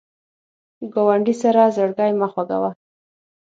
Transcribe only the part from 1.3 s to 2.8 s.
سره زړګی مه خوږوه